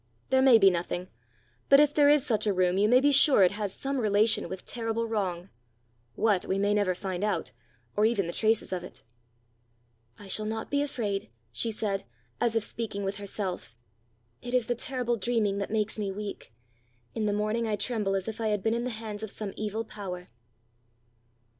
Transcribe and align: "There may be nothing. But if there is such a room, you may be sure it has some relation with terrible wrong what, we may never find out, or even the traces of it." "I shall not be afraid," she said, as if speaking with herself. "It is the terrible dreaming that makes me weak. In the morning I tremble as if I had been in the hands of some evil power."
"There 0.31 0.41
may 0.41 0.57
be 0.57 0.71
nothing. 0.71 1.09
But 1.69 1.79
if 1.79 1.93
there 1.93 2.09
is 2.09 2.25
such 2.25 2.47
a 2.47 2.53
room, 2.55 2.79
you 2.79 2.89
may 2.89 2.99
be 3.01 3.11
sure 3.11 3.43
it 3.43 3.51
has 3.51 3.71
some 3.71 3.99
relation 3.99 4.49
with 4.49 4.65
terrible 4.65 5.07
wrong 5.07 5.49
what, 6.15 6.43
we 6.47 6.57
may 6.57 6.73
never 6.73 6.95
find 6.95 7.23
out, 7.23 7.51
or 7.95 8.03
even 8.03 8.25
the 8.25 8.33
traces 8.33 8.73
of 8.73 8.83
it." 8.83 9.03
"I 10.17 10.27
shall 10.27 10.47
not 10.47 10.71
be 10.71 10.81
afraid," 10.81 11.29
she 11.51 11.69
said, 11.69 12.03
as 12.39 12.55
if 12.55 12.63
speaking 12.63 13.03
with 13.03 13.17
herself. 13.17 13.75
"It 14.41 14.55
is 14.55 14.65
the 14.65 14.73
terrible 14.73 15.17
dreaming 15.17 15.59
that 15.59 15.69
makes 15.69 15.99
me 15.99 16.11
weak. 16.11 16.51
In 17.13 17.27
the 17.27 17.31
morning 17.31 17.67
I 17.67 17.75
tremble 17.75 18.15
as 18.15 18.27
if 18.27 18.41
I 18.41 18.47
had 18.47 18.63
been 18.63 18.73
in 18.73 18.85
the 18.85 18.89
hands 18.89 19.21
of 19.21 19.29
some 19.29 19.53
evil 19.55 19.85
power." 19.85 20.25